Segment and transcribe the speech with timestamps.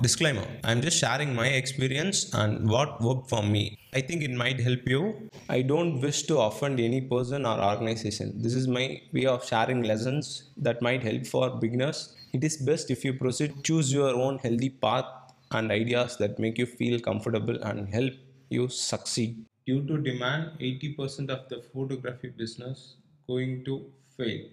[0.00, 3.78] Disclaimer I'm just sharing my experience and what worked for me.
[3.94, 5.30] I think it might help you.
[5.48, 8.42] I don't wish to offend any person or organization.
[8.42, 12.14] This is my way of sharing lessons that might help for beginners.
[12.32, 15.06] It is best if you proceed, choose your own healthy path
[15.52, 18.12] and ideas that make you feel comfortable and help
[18.50, 19.44] you succeed.
[19.66, 24.48] Due to demand, 80% of the photography business going to fail.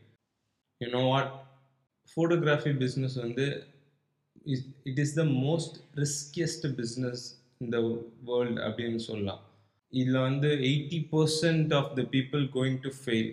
[0.80, 1.46] You know what?
[2.16, 3.46] Photography business வந்து
[4.91, 7.25] it is the most riskiest business
[7.65, 7.77] இந்த
[8.29, 9.43] world அப்படின்னு சொல்லலாம்.
[9.93, 13.31] இதில் வந்து eighty percent of the people going to fail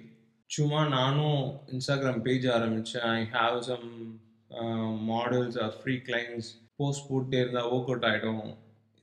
[0.50, 1.40] சும்மா நானும்
[1.74, 3.88] Instagram page ஆரம்பித்தேன் I have some
[5.12, 6.50] models or free clients
[6.80, 8.46] post போட்டே இருந்தால் ஒர்க் அவுட் ஆகிடும்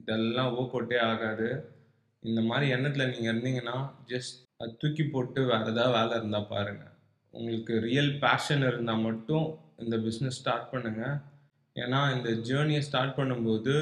[0.01, 1.49] இதெல்லாம் ஒர்க் அவுட்டே ஆகாது.
[2.23, 3.77] இந்த மாதிரி எண்ணத்தில் நீங்கள் இருந்தீங்கன்னா
[4.13, 6.95] ஜஸ்ட் அது தூக்கி போட்டு வேறு ஏதாவது வேலை இருந்தால் பாருங்கள்
[7.35, 9.47] உங்களுக்கு ரியல் பேஷன் இருந்தால் மட்டும்
[9.83, 11.15] இந்த பிஸ்னஸ் ஸ்டார்ட் பண்ணுங்கள்
[11.77, 13.75] ஏன்னா இந்த ஜேர்னியை ஸ்டார்ட் பண்ணும்போது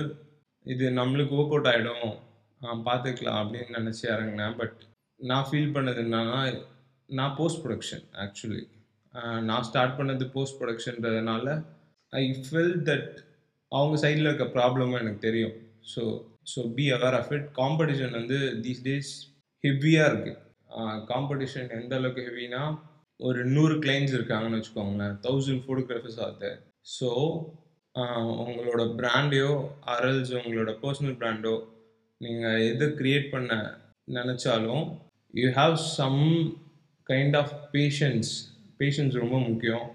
[0.67, 2.09] இது நம்மளுக்கு ஒர்க் அவுட் ஆகிடும்
[2.89, 4.57] பார்த்துக்கலாம் அப்படின்னு நினச்சி இறங்கினேன்.
[4.61, 4.77] பட்
[5.21, 6.41] நான் ஃபீல் பண்ணது என்னன்னா
[7.19, 8.65] நான் போஸ்ட் ப்ரொடக்ஷன் ஆக்சுவலி
[9.49, 11.47] நான் ஸ்டார்ட் பண்ணது போஸ்ட் ப்ரொடக்ஷன்றதுனால
[12.13, 13.09] ஐ ஃபீல் தட்
[13.73, 15.57] அவங்க சைடில் இருக்க ப்ராப்ளமும் எனக்கு தெரியும்.
[15.93, 16.03] So
[16.53, 19.13] so be aware of it competition வந்து தீஸ் டேஸ்
[19.65, 20.37] ஹெவியாக இருக்குது
[21.11, 22.63] காம்படிஷன் எந்த அளவுக்கு ஹெவினா
[23.21, 25.15] ஒரு நூறு கிளைண்ட்ஸ் இருக்காங்கன்னு வச்சுக்கோங்களேன்.
[25.27, 26.51] தௌசண்ட் ஃபோட்டோகிராஃபர்ஸ் ஆகுது.
[26.97, 27.09] ஸோ
[28.43, 29.53] உங்களோட பிராண்டையோ
[29.93, 31.55] அரல்ஸ் உங்களோட பர்சனல் பிராண்டோ
[32.21, 33.53] நீங்கள் எது க்ரியேட் பண்ண
[34.17, 34.85] நினச்சாலும்
[35.35, 36.21] you have some
[37.11, 38.31] kind of patience
[38.81, 39.87] patience ரொம்ப முக்கியம்.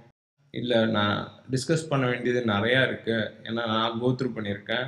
[0.53, 1.19] இல்லை நான்
[1.53, 4.86] டிஸ்கஸ் பண்ண வேண்டியது நிறையா இருக்குது ஏன்னா நான் கோத்ரூ பண்ணியிருக்கேன்.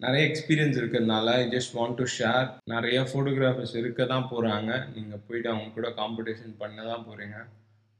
[0.00, 5.50] நிறைய எக்ஸ்பீரியன்ஸ் இருக்கிறதுனால I just want to share நிறைய ஃபோட்டோகிராஃபர்ஸ் இருக்க தான் போகிறாங்க நீங்கள் போயிட்டு
[5.52, 7.38] அவங்க கூட காம்படிஷன் பண்ண தான் போகிறீங்க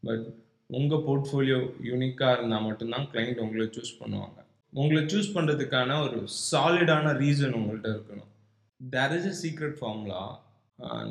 [0.02, 0.24] பட்
[0.70, 1.60] உங்கள் போர்ட்ஃபோலியோ
[1.90, 4.38] யூனிக்காக இருந்தால் மட்டும்தான் கிளைண்ட் உங்களை சூஸ் பண்ணுவாங்க.
[4.80, 6.18] உங்களை சூஸ் பண்ணுறதுக்கான ஒரு
[6.50, 8.30] சாலிடான ரீசன் உங்கள்கிட்ட இருக்கணும்.
[8.80, 10.22] There is a secret formula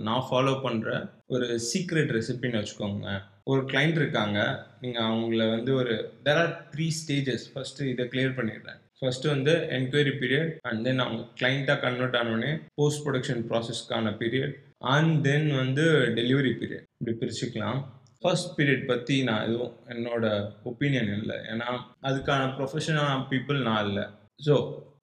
[0.05, 0.89] நான் ஃபாலோ பண்ணுற
[1.33, 3.07] ஒரு சீக்ரெட் ரெசிபின்னு வச்சுக்கோங்க.
[3.51, 4.39] ஒரு கிளைண்ட் இருக்காங்க
[4.83, 5.93] நீங்கள் அவங்கள வந்து ஒரு
[6.25, 8.79] there are three stages first இதை கிளியர் பண்ணிடுறேன்.
[8.99, 14.55] ஃபஸ்ட்டு வந்து என்கொயரி பீரியட் அண்ட் தென் அவங்க கிளைண்ட்டாக கன்வெர்ட் ஆனோடனே போஸ்ட் ப்ரொடக்ஷன் ப்ராசஸ்க்கான பீரியட்
[14.95, 15.85] அண்ட் தென் வந்து
[16.19, 17.79] டெலிவரி பீரியட் இப்படி பிரிச்சுக்கலாம்.
[18.23, 20.25] ஃபர்ஸ்ட் பீரியட் பற்றி நான் எதுவும் என்னோட
[20.71, 21.37] ஒப்பீனியன் இல்லை.
[21.53, 21.69] ஏன்னா
[22.09, 24.05] அதுக்கான ப்ரொஃபஷனாக பீப்புள் நான் இல்லை.
[24.47, 24.55] ஸோ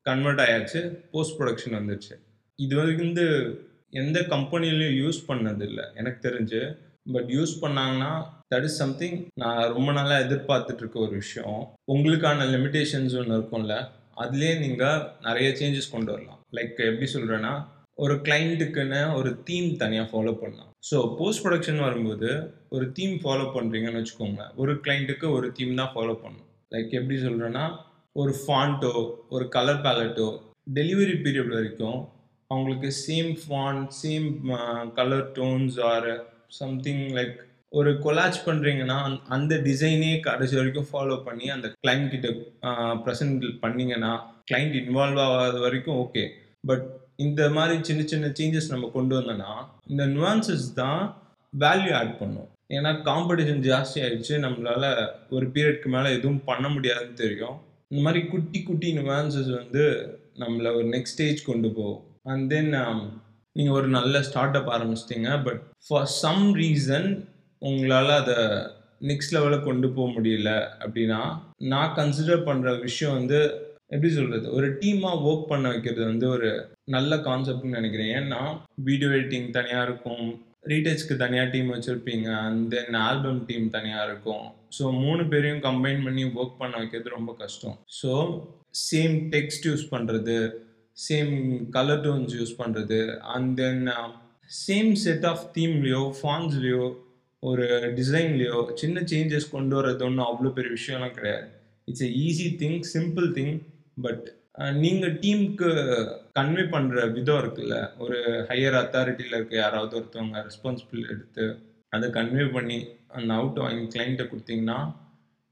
[0.09, 0.81] கன்வெர்ட் ஆயாச்சு
[1.15, 2.15] போஸ்ட் ப்ரொடக்ஷன் வந்துச்சு.
[2.59, 3.27] இது வந்து
[4.03, 6.61] எந்த கம்பெனிலையும் யூஸ் பண்ணதில்லை எனக்கு தெரிஞ்சு.
[7.15, 8.11] பட் யூஸ் பண்ணாங்கன்னா
[8.53, 11.61] தட் இஸ் சம்திங் நான் ரொம்ப நாளாக எதிர்பார்த்துட்டு இருக்க ஒரு விஷயம்.
[11.95, 13.77] உங்களுக்கான லிமிடேஷன்ஸ் ஒன்று இருக்கும்ல
[14.23, 16.41] அதுலேயே நீங்கள் நிறைய சேஞ்சஸ் கொண்டு வரலாம்.
[16.57, 17.53] லைக் எப்படி சொல்கிறேன்னா
[18.05, 20.70] ஒரு கிளைண்ட்டுக்குன்னு ஒரு தீம் தனியாக ஃபாலோ பண்ணலாம்.
[20.83, 22.29] ஸோ போஸ்ட் ப்ரொடக்ஷன் வரும்போது
[22.69, 24.43] ஒரு தீம் ஃபாலோ பண்ணுறீங்கன்னு வச்சுக்கோங்க.
[24.63, 26.47] ஒரு கிளைண்ட்டுக்கு ஒரு தீம் தான் ஃபாலோ பண்ணும்.
[26.73, 27.65] லைக் எப்படி சொல்கிறேன்னா
[28.17, 28.93] ஒரு ஃபாண்ட்டோ
[29.29, 30.29] ஒரு கலர் பேலட்டோ
[30.79, 31.99] டெலிவரி பீரியட் வரைக்கும்
[32.51, 34.27] அவங்களுக்கு same font same
[34.99, 36.09] colour tones or
[36.59, 37.37] something like
[37.73, 38.97] ஒரு கொலாச் பண்ணுறீங்கன்னா
[39.29, 42.29] அந்த டிசைனே கடைசி வரைக்கும் ஃபாலோ பண்ணி அந்த கிளைண்ட் கிட்ட
[43.05, 44.13] ப்ரெசென்ட் பண்ணீங்கன்னா
[44.51, 46.25] கிளைண்ட் இன்வால்வ் ஆகாத வரைக்கும் ஓகே
[46.67, 46.87] பட்
[47.25, 49.53] இந்த மாதிரி சின்ன சின்ன சேஞ்சஸ் நம்ம கொண்டு வந்தோம்னா
[49.93, 51.01] இந்த நுவான்சஸ் தான்
[51.53, 52.49] வேல்யூ ஆட் பண்ணும்.
[52.77, 54.35] ஏன்னா காம்படிஷன் ஜாஸ்தி ஆயிடுச்சு.
[54.47, 54.85] நம்மளால
[55.37, 57.57] ஒரு பீரியட்க்கு மேலே எதுவும் பண்ண முடியாதுன்னு தெரியும்.
[57.91, 59.85] இந்த மாதிரி குட்டி குட்டி நுவான்சஸ் வந்து
[60.43, 62.05] நம்மளை ஒரு நெக்ஸ்ட் ஸ்டேஜ் கொண்டு போகும்.
[62.33, 62.71] அண்ட் தென்
[63.57, 67.09] நீங்கள் ஒரு நல்ல ஸ்டார்ட் அப் ஆரம்பிச்சிட்டிங்க பட் ஃபார் சம் ரீசன்
[67.63, 68.37] உங்களால் அதை
[69.09, 70.51] நெக்ஸ்ட் லெவலில் கொண்டு போக முடியல
[70.85, 71.21] அப்படின்னா
[71.73, 73.41] நான் கன்சிடர் பண்ணுற விஷயம் வந்து
[73.95, 76.51] எப்படி சொல்கிறது ஒரு டீமாக ஒர்க் பண்ண வைக்கிறது வந்து ஒரு
[76.95, 78.13] நல்ல கான்செப்ட்னு நினைக்கிறேன்.
[78.21, 78.41] ஏன்னா
[78.89, 80.25] வீடியோ எடிட்டிங் தனியாக இருக்கும்.
[80.73, 82.29] ரீடேஜ்க்கு தனியாக டீம் வச்சுருப்பீங்க.
[82.47, 84.47] அண்ட் தென் ஆல்பம் டீம் தனியாக இருக்கும்.
[84.77, 87.77] ஸோ மூணு பேரையும் கம்பைன் பண்ணி ஒர்க் பண்ண வைக்கிறது ரொம்ப கஷ்டம்.
[88.01, 88.13] ஸோ
[88.89, 90.37] சேம் டெக்ஸ்ட் யூஸ் பண்ணுறது
[91.07, 91.35] சேம்
[91.77, 93.01] கலர் டோன்ஸ் யூஸ் பண்ணுறது
[93.35, 93.83] and then
[94.65, 96.85] same set of தீம்லேயோ ஃபான்ஸ்லேயோ
[97.43, 97.67] ஒரு
[97.99, 101.47] டிசைன்லேயோ சின்ன சேஞ்சஸ் கொண்டு வர்றது ஒன்றும் அவ்வளோ பெரிய விஷயம்லாம் கிடையாது.
[101.89, 103.55] It's a easy thing simple thing
[104.05, 104.27] but
[104.83, 105.69] நீங்கள் டீமுக்கு
[106.39, 107.77] கன்வே பண்ணுற விதம் இருக்குல்ல?
[108.05, 111.45] ஒரு ஹையர் அத்தாரிட்டியில் இருக்க யாராவது ஒருத்தவங்க ரெஸ்பான்சிபிள் எடுத்து
[111.97, 112.79] அதை கன்வே பண்ணி
[113.19, 114.79] அந்த அவுட் வாங்கி கிளைண்ட்டை கொடுத்தீங்கன்னா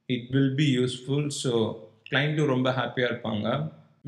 [0.08, 1.52] it will be useful so
[2.10, 3.46] கிளைண்ட்டும் ரொம்ப ஹாப்பியாக இருப்பாங்க.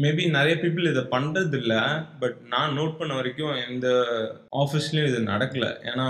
[0.02, 1.80] மேபி நிறைய பீப்புள் இதை பண்ணுறது இல்லை
[2.20, 3.88] பட் நான் நோட் பண்ண வரைக்கும் எந்த
[4.62, 5.70] ஆஃபீஸ்லேயும் இது நடக்கலை.
[5.90, 6.06] ஏன்னா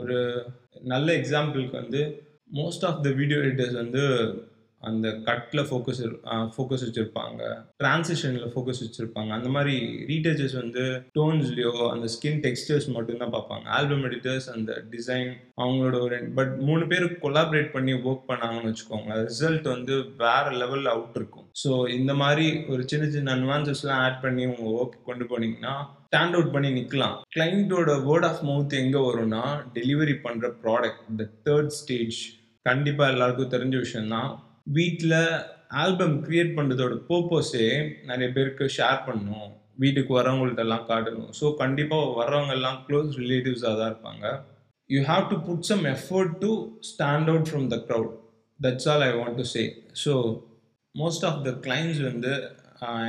[0.00, 0.18] ஒரு
[0.92, 2.02] நல்ல எக்ஸாம்பிளுக்கு வந்து
[2.58, 4.04] most of the video editors வந்து
[4.88, 6.00] அந்த கட்டில் ஃபோக்கஸ்
[6.54, 7.40] ஃபோக்கஸ் வச்சுருப்பாங்க.
[7.82, 9.30] டிரான்சிஷனில் ஃபோக்கஸ் வச்சுருப்பாங்க.
[9.38, 9.74] அந்த மாதிரி
[10.10, 10.84] ரீடச்சஸ் வந்து
[11.18, 13.66] டோன்ஸ்லேயோ அந்த ஸ்கின் டெக்ஸ்டர்ஸ் மட்டும்தான் பார்ப்பாங்க.
[13.78, 15.30] ஆல்பம் எடிட்டர்ஸ் அந்த டிசைன்
[15.62, 21.18] அவங்களோட ஒரு பட் மூணு பேர் கொலாபரேட் பண்ணி ஒர்க் பண்ணாங்கன்னு வச்சுக்கோங்க ரிசல்ட் வந்து வேற லெவலில் அவுட்
[21.20, 21.48] இருக்கும்.
[21.62, 25.74] ஸோ இந்த மாதிரி ஒரு சின்ன சின்ன அட்வான்சஸ்லாம் ஆட் பண்ணி உங்கள் ஒர்க் கொண்டு போனீங்கன்னா
[26.10, 29.42] ஸ்டாண்ட் அவுட் பண்ணி நிற்கலாம் கிளைண்ட்டோட வேர்ட் ஆஃப் மவுத் எங்கே வரும்னா
[29.78, 32.20] டெலிவரி பண்ணுற ப்ராடக்ட் இந்த தேர்ட் ஸ்டேஜ்
[32.68, 34.30] கண்டிப்பாக எல்லாருக்கும் தெரிஞ்ச விஷயம்தான்.
[34.66, 35.18] வீட்டில்
[35.82, 37.66] ஆல்பம் க்ரியேட் பண்ணுறதோட பர்பஸே
[38.10, 39.50] நிறைய பேருக்கு ஷேர் பண்ணணும்
[39.82, 41.30] வீட்டுக்கு வரவங்கள்ட்டெல்லாம் காட்டணும்.
[41.38, 44.24] ஸோ கண்டிப்பாக வர்றவங்கெல்லாம் க்ளோஸ் ரிலேட்டிவ்ஸாக தான் இருப்பாங்க.
[44.90, 46.50] You have to put some effort to
[46.90, 48.10] stand out from the crowd
[48.60, 49.62] that's all I want to say
[50.04, 50.14] so
[50.94, 52.32] most of the clients வந்து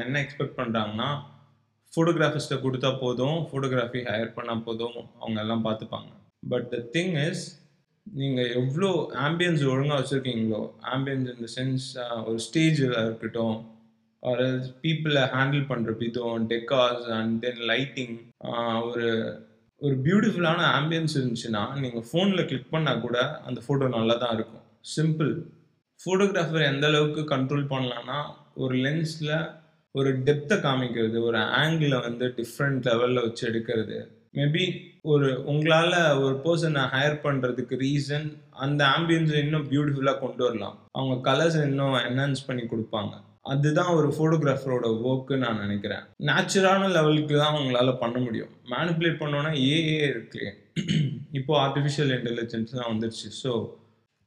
[0.05, 1.09] என்ன எக்ஸ்பெக்ட் பண்ணுறாங்கன்னா
[1.93, 6.11] ஃபோட்டோகிராஃபிஸ்ட்டை கொடுத்தா போதும் ஃபோட்டோகிராஃபி ஹையர் பண்ணால் போதும் அவங்க எல்லாம் பார்த்துப்பாங்க.
[6.51, 7.43] பட் த திங் இஸ்
[8.07, 8.89] நீங்கள் எவ்வளோ
[9.25, 10.61] ஆம்பியன்ஸ் ஒழுங்காக வச்சுருக்கீங்களோ
[10.93, 11.85] ஆம்பியன்ஸ் இந்த சென்ஸ்
[12.29, 13.57] ஒரு ஸ்டேஜில் இருக்கட்டும்
[14.23, 14.45] ஒரு
[14.83, 18.17] பீப்புளை ஹேண்டில் பண்ணுற விதம் டெக்காஸ் அண்ட் தென் லைட்டிங்
[18.89, 19.07] ஒரு
[19.81, 23.17] ஒரு பியூட்டிஃபுல்லான ஆம்பியன்ஸ் இருந்துச்சுன்னா நீங்கள் ஃபோனில் கிளிக் பண்ணால் கூட
[23.47, 24.65] அந்த ஃபோட்டோ நல்லா தான் இருக்கும்.
[24.95, 25.31] சிம்பிள்
[25.99, 28.19] ஃபோட்டோகிராஃபர் எந்த அளவுக்கு கண்ட்ரோல் பண்ணலான்னா
[28.63, 29.33] ஒரு லென்ஸில்
[29.95, 33.97] ஒரு டெப்த்தை காமிக்கிறது ஒரு ஆங்கிளை வந்து டிஃப்ரெண்ட் லெவலில் வச்சு எடுக்கிறது.
[34.33, 34.63] மேபி
[35.11, 38.27] ஒரு உங்களால் ஒரு பர்சனை ஹையர் பண்ணுறதுக்கு ரீசன்
[38.65, 40.77] அந்த ஆம்பியன்ஸை இன்னும் பியூட்டிஃபுல்லாக கொண்டு வரலாம்.
[40.97, 43.13] அவங்க கலர்ஸ் இன்னும் என்ஹான்ஸ் பண்ணி கொடுப்பாங்க.
[43.51, 46.03] அதுதான் ஒரு ஃபோட்டோகிராஃபரோட ஒர்க்கு நான் நினைக்கிறேன்.
[46.27, 48.51] நேச்சுரான லெவலுக்கு தான் அவங்களால பண்ண முடியும்.
[48.73, 50.43] மேனிப்புலேட் பண்ணோன்னா ஏஏ இருக்கு.
[51.39, 53.29] இப்போ ஆர்டிஃபிஷியல் இன்டெலிஜென்ஸ் தான் வந்துருச்சு.
[53.41, 53.51] ஸோ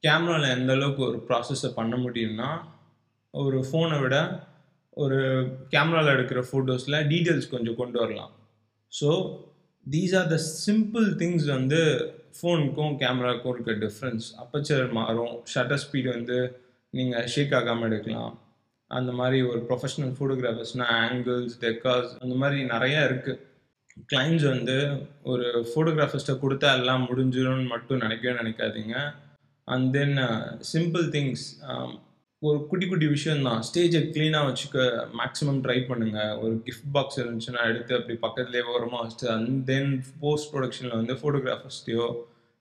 [0.03, 2.51] கேமராவில் எந்த அளவுக்கு ஒரு ப்ராசஸை பண்ண முடியும்னா
[3.35, 4.17] ஒரு ஃபோனை விட
[5.05, 5.19] ஒரு
[5.73, 8.33] கேமராவில் எடுக்கிற ஃபோட்டோஸில் டீட்டெயில்ஸ் கொஞ்சம் கொண்டு வரலாம்.
[8.93, 9.11] So
[9.93, 10.37] these are the
[10.67, 11.81] simple things வந்து
[12.39, 15.35] ஃபோனுக்கும் கேமராவுக்கும் இருக்க டிஃப்ரென்ஸ் அப்பச்சர் மாறும்.
[15.53, 16.39] ஷட்டர் ஸ்பீடு வந்து
[16.95, 18.35] நீங்கள் ஷேக் ஆகாமல் எடுக்கலாம்.
[18.91, 23.41] அந்த மாதிரி ஒரு ப்ரொஃபஷனல் ஃபோட்டோகிராஃபர்ஸ்னால் ஆங்கிள்ஸ் டெக்காஸ் அந்த மாதிரி நிறையா இருக்குது
[24.13, 24.77] கிளைண்ட்ஸ் வந்து
[25.33, 28.97] ஒரு ஃபோட்டோகிராஃபர்ஸ்ட்டை கொடுத்தா எல்லாம் முடிஞ்சிடும்னு மட்டும் நினைக்கவே நினைக்காதீங்க.
[29.69, 30.17] அண்ட் தென்
[30.73, 31.45] சிம்பிள் திங்ஸ்
[32.47, 33.61] ஒரு குட்டி குட்டி விஷயம்தான்.
[33.67, 34.79] ஸ்டேஜை க்ளீனாக வச்சுக்க
[35.21, 39.93] மேக்ஸிமம் ட்ரை பண்ணுங்கள் ஒரு கிஃப்ட் பாக்ஸ் இருந்துச்சுன்னா எடுத்து அப்படி பக்கத்துலேயே ஓரமாக வச்சுட்டு அண்ட் தென்
[40.23, 42.07] போஸ்ட் ப்ரொடக்ஷனில் வந்து ஃபோட்டோகிராஃபர்ஸ்டையோ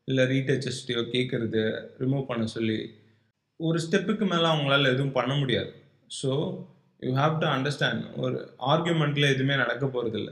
[0.07, 1.63] இல்லை ரீடச்சர்ஸ்டையோ கேட்குறது
[2.03, 2.77] ரிமூவ் பண்ண சொல்லி
[3.59, 5.71] ஒரு ஸ்டெப்புக்கு மேலே அவங்களால எதுவும் பண்ண முடியாது.
[6.19, 6.31] So
[7.01, 8.37] you have to understand ஒரு
[8.71, 10.31] ஆர்கியூமெண்ட்டில் எதுவுமே நடக்க போகிறதில்ல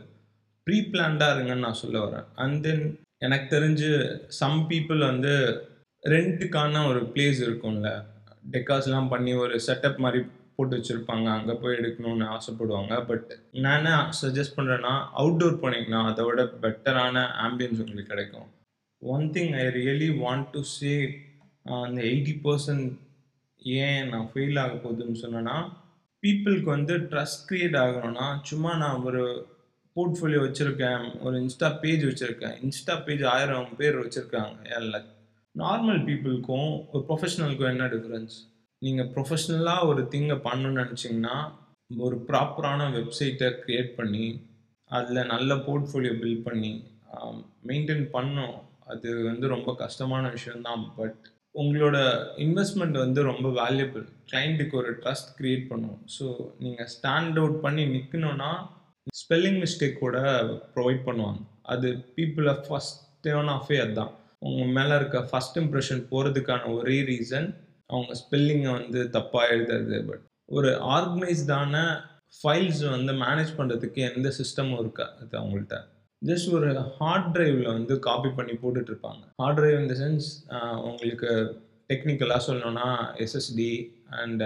[0.67, 2.25] ப்ரீ பிளான்டாக இருங்கன்னு நான் சொல்ல வரேன்.
[2.43, 2.83] அண்ட் தென்
[3.25, 3.89] எனக்கு தெரிஞ்சு
[4.39, 5.33] சம் பீப்புள் வந்து
[6.03, 7.89] ரெண்ட்டுக்கான ஒரு பிளேஸ் இருக்கும்ல
[8.53, 10.21] டெக்காஸ்லாம் பண்ணி ஒரு செட்டப் மாதிரி
[10.55, 11.27] போட்டு வச்சுருப்பாங்க.
[11.37, 12.93] அங்கே போய் எடுக்கணும்னு ஆசைப்படுவாங்க.
[13.09, 13.29] பட்
[13.63, 13.91] நான் என்ன
[14.21, 18.49] சஜஸ்ட் பண்ணுறேன்னா அவுட்டோர் போனீங்கன்னா அதை விட பெட்டரான ஆம்பியன்ஸ் உங்களுக்கு கிடைக்கும்.
[19.01, 20.93] One thing I really want to say
[21.85, 22.89] அந்த எயிட்டி பர்சன்ட்
[23.81, 25.57] ஏன் நான் ஃபெயில் ஆக போகுதுன்னு சொன்னேன்னா
[26.23, 29.23] பீப்புளுக்கு வந்து ட்ரஸ்ட் க்ரியேட் ஆகணும்னா சும்மா நான் ஒரு
[29.95, 32.55] போர்ட்ஃபோலியோ வச்சுருக்கேன் ஒரு இன்ஸ்டா பேஜ் வச்சுருக்கேன்.
[32.65, 34.55] இன்ஸ்டா பேஜ் ஆயிரம் பேர் வச்சுருக்காங்க.
[34.77, 35.07] எல்லாம்
[35.55, 38.35] நார்மல் பீப்புளுக்கும் ஒரு ப்ரொஃபஷனலுக்கும் என்ன டிஃப்ரென்ஸ்
[38.81, 41.35] நீங்கள் ப்ரொஃபஷ்னலாக ஒரு திங்கை பண்ணணும்னு நினச்சிங்கன்னா
[41.89, 44.25] ஒரு ப்ராப்பரான வெப்சைட்டை க்ரியேட் பண்ணி
[44.91, 46.71] அதில் நல்ல போர்ட்ஃபோலியோ பில்ட் பண்ணி
[47.69, 48.55] மெயின்டைன் பண்ணும்
[48.85, 51.19] அது வந்து ரொம்ப கஷ்டமான விஷயந்தான் பட்
[51.55, 51.97] உங்களோட
[52.45, 55.97] இன்வெஸ்ட்மெண்ட் வந்து ரொம்ப வேல்யூபிள் கிளைண்ட்டுக்கு ஒரு ட்ரஸ்ட் க்ரியேட் பண்ணும்.
[56.17, 56.25] ஸோ
[56.63, 58.51] நீங்கள் ஸ்டாண்ட் அவுட் பண்ணி நிற்கணுன்னா
[59.21, 60.17] ஸ்பெல்லிங் மிஸ்டேக் கூட
[60.75, 61.41] ப்ரொவைட் பண்ணுவாங்க.
[61.73, 64.13] அது பீப்புளை ஃபஸ்ட் டேர்ன் ஆஃபே அதுதான்.
[64.41, 67.47] அவங்க மேலே இருக்க ஃபஸ்ட் இம்ப்ரெஷன் போகிறதுக்கான ஒரே ரீசன்
[67.93, 69.99] அவங்க ஸ்பெல்லிங்கை வந்து தப்பாக எழுதுறது.
[70.09, 70.23] பட்
[70.57, 71.75] ஒரு ஆர்கனைஸ்டான
[72.37, 75.77] ஃபைல்ஸ் வந்து மேனேஜ் பண்ணுறதுக்கு எந்த சிஸ்டமும் இருக்காது அவங்கள்ட்ட.
[76.21, 80.27] ஜஸ்ட் ஒரு ஹார்ட் ட்ரைவில் வந்து காப்பி பண்ணி போட்டுட்ருப்பாங்க ஹார்ட் ட்ரைவ் இந்த சென்ஸ்
[80.89, 81.29] உங்களுக்கு
[81.89, 82.89] டெக்னிக்கலாக சொல்லணும்னா
[83.25, 83.71] SSD
[84.21, 84.43] and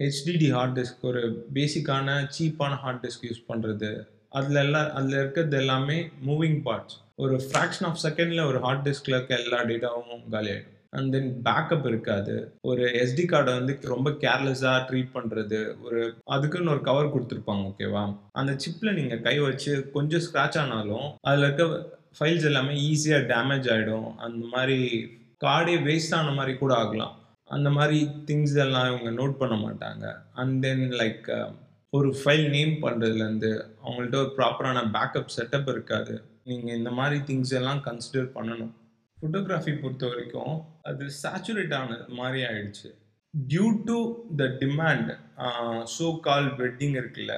[0.00, 1.22] HDD hard disk ஒரு
[1.56, 3.90] பேசிக்கான சீப்பான ஹார்ட் டிஸ்க் யூஸ் பண்ணுறது
[4.30, 9.38] அதில் எல்லாம் அதில் இருக்கிறது எல்லாமே மூவிங் பார்ட்ஸ் ஒரு ஃப்ராக்ஷன் ஆஃப் செகண்டில் ஒரு ஹார்ட் டிஸ்கில் இருக்க
[9.38, 12.52] எல்லா டேட்டாவும் காலியாகிடும் அண்ட் தென் பேக்கப் இருக்காது.
[12.60, 18.56] ஒரு எஸ்டி கார்டை வந்து ரொம்ப கேர்லெஸ்ஸாக ட்ரீட் பண்ணுறது ஒரு அதுக்குன்னு ஒரு கவர் கொடுத்துருப்பாங்க ஓகேவா அந்த
[18.64, 21.64] சிப்பில் நீங்கள் கை வச்சு கொஞ்சம் ஸ்க்ராட்ச் ஆனாலும் அதில் இருக்க
[22.18, 24.78] ஃபைல்ஸ் எல்லாமே ஈஸியாக டேமேஜ் ஆகிடும் அந்த மாதிரி
[25.44, 27.14] கார்டே வேஸ்ட் ஆன மாதிரி கூட ஆகலாம்.
[27.44, 30.14] அந்த மாதிரி திங்ஸ் எல்லாம் இவங்க நோட் பண்ண மாட்டாங்க.
[30.32, 31.52] அண்ட் தென் லைக்
[31.90, 36.14] ஒரு ஃபைல் நேம் பண்ணுறதுலேருந்து அவங்கள்ட்ட ஒரு ப்ராப்பரான பேக்கப் செட்டப் இருக்காது.
[36.50, 38.72] நீங்கள் இந்த மாதிரி திங்ஸ் எல்லாம் கன்சிடர் பண்ணணும்.
[39.18, 40.54] ஃபோட்டோகிராஃபி பொறுத்த வரைக்கும்
[40.90, 42.90] அது சேச்சுரேட் ஆனது மாதிரி ஆயிடுச்சு.
[43.34, 43.96] Due to
[44.40, 45.10] the demand
[45.96, 47.34] so call wedding இருக்குல்ல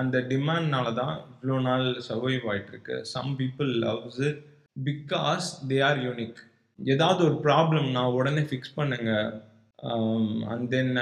[0.00, 4.40] அந்த டிமாண்ட்னால தான் இவ்வளோ நாள் சர்வைவ் ஆகிட்டுருக்கு some people loves it
[4.88, 6.38] because they are unique
[6.78, 9.12] ஏதாவது ஒரு ப்ராப்ளம்னா உடனே ஃபிக்ஸ் பண்ணுங்க.
[10.52, 10.94] அண்ட் தென்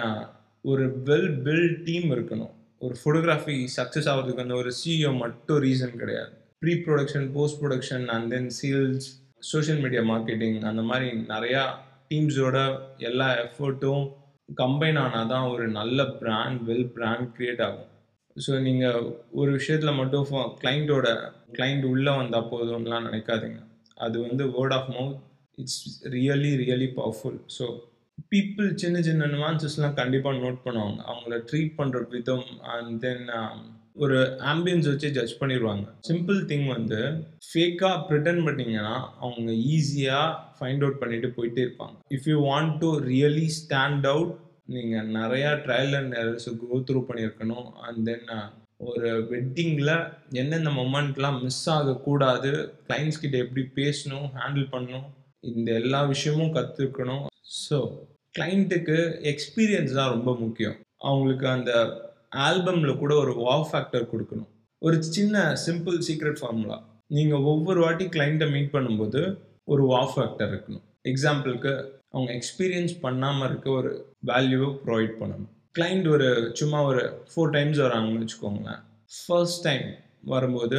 [0.70, 2.54] ஒரு வெல் பில்ட் டீம் இருக்கணும்.
[2.80, 6.32] ஒரு ஃபோட்டோகிராஃபி சக்ஸஸ் ஆகிறதுக்கு அந்த ஒரு சிஇஓ மட்டும் ரீசன் கிடையாது.
[6.62, 9.06] Pre production post production and then sales
[9.50, 11.62] social media marketing அந்த மாதிரி நிறையா
[12.10, 12.58] டீம்ஸோட
[13.08, 14.04] எல்லா எஃபர்ட்டும்
[14.60, 17.90] கம்பைன் ஆனால் தான் ஒரு நல்ல ப்ராண்ட் வெல் ப்ராண்ட் க்ரியேட் ஆகும்.
[18.36, 19.06] ஸோ நீங்கள்
[19.40, 20.26] ஒரு விஷயத்தில் மட்டும்
[20.62, 21.08] கிளைண்ட்டோட
[21.56, 23.60] கிளைண்ட் உள்ளே வந்தால் போதும்லாம் நினைக்காதீங்க.
[24.06, 25.18] அது வந்து word of mouth
[25.58, 25.80] it's
[26.16, 27.66] really really powerful so
[28.32, 30.98] people சின்ன சின்ன நுவான்சஸ்லாம் கண்டிப்பாக நோட் பண்ணுவாங்க.
[31.10, 33.26] அவங்கள ட்ரீட் பண்ணுற விதம் அண்ட் தென்
[34.02, 34.18] ஒரு
[34.52, 37.00] ஆம்பியன்ஸ் வச்சு ஜட்ஜ் பண்ணிடுவாங்க சிம்பிள் திங் வந்து
[37.48, 41.96] ஃபேக்காக ப்ரிட்டன் பண்ணிங்கன்னா அவங்க ஈஸியாக ஃபைண்ட் அவுட் பண்ணிட்டு போயிட்டே இருப்பாங்க.
[42.16, 44.32] If you want to really stand out
[44.74, 47.68] நீங்கள் நிறையா trial and errors go through பண்ணியிருக்கணும்.
[47.86, 48.46] அண்ட் தென் uh,
[48.80, 49.94] ஒரு வெட்டிங்கில்
[50.40, 52.50] எந்தெந்த மொமெண்ட்லாம் மிஸ் ஆகக்கூடாது
[52.86, 55.08] கிளைண்ட்ஸ் கிட்ட எப்படி பேசணும் ஹேண்டில் பண்ணணும்
[55.50, 57.26] இந்த எல்லா விஷயமும் கற்றுக்கணும்
[57.58, 57.78] ஸோ
[58.34, 58.96] கிளைண்ட்டுக்கு
[59.32, 60.76] எக்ஸ்பீரியன்ஸ் தான் ரொம்ப முக்கியம்.
[61.08, 61.72] அவங்களுக்கு அந்த
[62.46, 64.50] ஆல்பமில் கூட ஒரு வா ஃபேக்டர் கொடுக்கணும்.
[64.82, 66.78] ஒரு சின்ன சிம்பிள் சீக்ரெட் ஃபார்முலா
[67.16, 69.22] நீங்கள் ஒவ்வொரு வாட்டி கிளைண்ட்டை மீட் பண்ணும்போது
[69.72, 70.84] ஒரு வா ஃபேக்டர் இருக்கணும்.
[71.10, 71.72] எக்ஸாம்பிளுக்கு
[72.14, 73.90] அவங்க எக்ஸ்பீரியன்ஸ் பண்ணாமல் இருக்க ஒரு
[74.30, 75.50] வேல்யூவை ப்ரொவைட் பண்ணணும்.
[75.78, 76.28] கிளைண்ட் ஒரு
[76.60, 78.80] சும்மா ஒரு ஃபோர் டைம்ஸ் வராங்கன்னு வச்சுக்கோங்களேன்.
[79.18, 79.86] ஃபர்ஸ்ட் டைம்
[80.32, 80.78] வரும்போது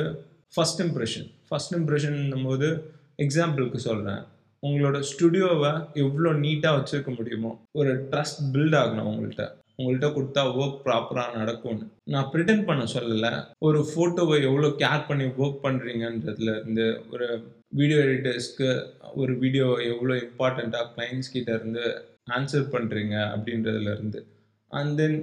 [0.55, 2.69] ஃபஸ்ட் இம்ப்ரெஷன் ஃபஸ்ட் இம்ப்ரெஷன் போது
[3.25, 4.21] எக்ஸாம்பிளுக்கு சொல்கிறேன்
[4.63, 5.71] உங்களோட ஸ்டுடியோவை
[6.03, 9.45] எவ்வளோ நீட்டாக வச்சுருக்க முடியுமோ ஒரு ட்ரஸ்ட் பில்ட் ஆகணும் உங்கள்கிட்ட
[9.79, 11.85] உங்கள்கிட்ட கொடுத்தா ஒர்க் ப்ராப்பராக நடக்கும்னு.
[12.03, 13.31] நான் ப்ரிட்டன் பண்ண சொல்லலை.
[13.59, 17.27] ஒரு ஃபோட்டோவை எவ்வளோ கேர் பண்ணி ஒர்க் பண்ணுறீங்கன்றதுல இருந்து ஒரு
[17.75, 18.69] வீடியோ எடிட்டர்ஸ்க்கு
[19.15, 21.85] ஒரு வீடியோ எவ்வளோ இம்பார்ட்டண்ட்டாக கிளைண்ட்ஸ் கிட்ட இருந்து
[22.29, 24.19] ஆன்சர் பண்ணுறீங்க அப்படின்றதுலேருந்து
[24.71, 25.17] அண்ட் தென்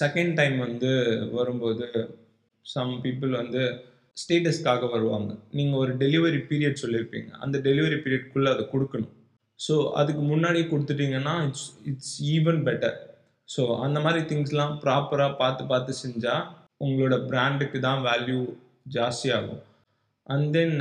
[0.00, 0.90] செகண்ட் டைம் வந்து
[1.32, 1.86] வரும்போது
[2.66, 3.62] சம் பீப்புள் வந்து
[4.20, 5.30] ஸ்டேட்டஸ்க்காக வருவாங்க.
[5.58, 9.14] நீங்கள் ஒரு டெலிவரி பீரியட் சொல்லியிருப்பீங்க அந்த டெலிவரி பீரியட்குள்ளே அதை கொடுக்கணும்.
[9.60, 12.96] ஸோ அதுக்கு முன்னாடி கொடுத்துட்டீங்கன்னா it's it's even better
[13.48, 16.44] so அந்த மாதிரி திங்ஸ்லாம் ப்ராப்பராக பார்த்து பார்த்து செஞ்சால்
[16.86, 18.40] உங்களோட ப்ராண்டுக்கு தான் வேல்யூ
[18.96, 19.62] ஜாஸ்தியாகும்.
[20.26, 20.76] அண்ட் தென்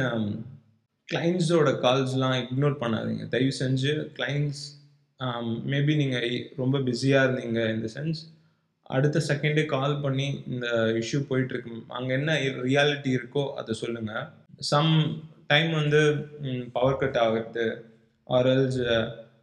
[1.09, 3.25] கிளைண்ட்ஸோட கால்ஸ்லாம் இக்னோர் பண்ணாதீங்க.
[3.33, 4.63] தயவு செஞ்சு கிளைண்ட்ஸ்
[5.73, 8.19] மேபி நீங்கள் ரொம்ப பிஸியாக இருந்தீங்க இந்த சென்ஸ்
[8.95, 10.67] அடுத்த செகண்டே கால் பண்ணி இந்த
[10.99, 11.71] இஷ்யூ போயிட்டுருக்கு.
[11.97, 12.33] அங்கே என்ன
[12.67, 14.27] ரியாலிட்டி இருக்கோ அதை சொல்லுங்கள்
[14.71, 14.91] சம்
[15.51, 16.01] டைம் வந்து
[16.75, 17.65] பவர் கட் ஆகுது
[18.37, 18.81] ஆர்எல்ஸ்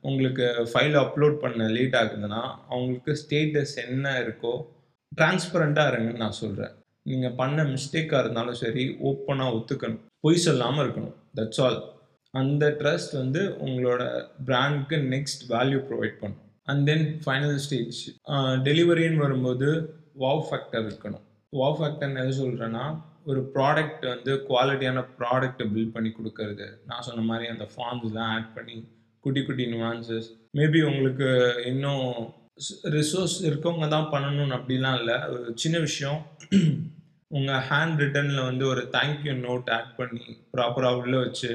[0.08, 2.40] உங்களுக்கு ஃபைல் அப்லோட் பண்ண லேட் ஆகுதுன்னா
[2.72, 4.54] அவங்களுக்கு ஸ்டேட்டஸ் என்ன இருக்கோ
[5.18, 6.74] டிரான்ஸ்பரண்ட்டாக இருங்கன்னு நான் சொல்கிறேன்
[7.10, 10.02] நீங்கள் பண்ண மிஸ்டேக்காக இருந்தாலும் சரி ஓப்பனாக ஒத்துக்கணும்.
[10.24, 11.16] பொய் சொல்லாமல் இருக்கணும்.
[11.38, 11.80] தட்ஸ் ஆல்
[12.34, 14.02] அந்த ட்ரஸ்ட் வந்து உங்களோட
[14.48, 16.43] பிராண்ட்க்கு நெக்ஸ்ட் வேல்யூ ப்ரொவைட் பண்ணும்.
[16.68, 17.99] அண்ட் தென் ஃபைனல் ஸ்டேஜ்
[18.68, 19.68] டெலிவரின்னு வரும்போது
[20.23, 21.25] வாவ் ஃபேக்டர் இருக்கணும்.
[21.61, 22.85] வாவ் ஃபேக்டர்னு எது சொல்கிறேன்னா
[23.30, 26.66] ஒரு ப்ராடக்ட் வந்து குவாலிட்டியான ப்ராடக்ட்டை பில்ட் பண்ணி கொடுக்கறது.
[26.88, 28.76] நான் சொன்ன மாதிரி அந்த ஃபார்ம்ஸ்லாம் ஆட் பண்ணி
[29.25, 30.25] குட்டி குட்டி nuances.
[30.59, 31.28] மேபி உங்களுக்கு
[31.71, 32.02] இன்னும்
[32.97, 35.16] ரிசோர்ஸ் இருக்கவங்க தான் பண்ணணும்னு அப்படிலாம் இல்லை.
[35.35, 36.21] ஒரு சின்ன விஷயம்
[37.37, 41.50] உங்கள் ஹேண்ட் ரிட்டனில் வந்து ஒரு தேங்க்யூ நோட் ஆட் பண்ணி ப்ராப்பராக உள்ளே வச்சு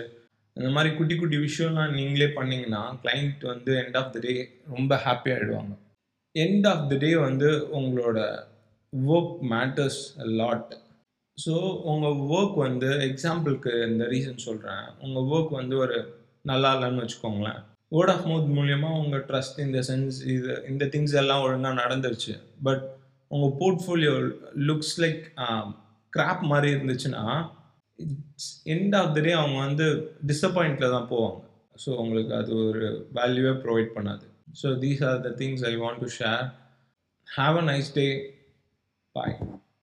[0.60, 4.34] இந்த மாதிரி குட்டி குட்டி விஷயம்லாம் நீங்களே பண்ணிங்கன்னா கிளைண்ட் வந்து எண்ட் ஆஃப் த டே
[4.75, 5.74] ரொம்ப ஹாப்பி ஆகிடுவாங்க
[6.36, 7.50] எண்ட் ஆஃப் த டே வந்து
[7.80, 8.20] உங்களோட
[8.94, 10.01] ஒர்க் மேட்டர்ஸ்
[10.39, 10.72] லாட்
[11.38, 11.54] ஸோ
[11.92, 15.98] உங்கள் ஒர்க் வந்து எக்ஸாம்பிளுக்கு இந்த ரீசன் சொல்கிறேன் உங்கள் ஒர்க் வந்து ஒரு
[16.46, 17.60] நல்லா இல்லைன்னு வச்சுக்கோங்களேன்.
[17.92, 22.34] வேர்ட் ஆஃப் மவுத் மூலியமாக உங்கள் ட்ரஸ்ட் இந்த சென்ஸ் இது இந்த திங்ஸ் எல்லாம் ஒழுங்காக நடந்துருச்சு.
[22.63, 22.84] பட்
[23.32, 24.13] உங்கள் போர்ட்ஃபோலியோ
[24.68, 25.24] லுக்ஸ் லைக்
[26.13, 27.24] கிராப் மாதிரி இருந்துச்சுன்னா
[28.74, 29.88] எண்ட் ஆஃப் த டே அவங்க வந்து
[30.27, 31.39] டிசப்பாயிண்டில் தான் போவாங்க.
[31.84, 34.25] ஸோ உங்களுக்கு அது ஒரு வேல்யூவே ப்ரொவைட் பண்ணாது.
[34.62, 36.44] So these are the things I want to share
[37.27, 38.08] have a nice day
[39.15, 39.36] bye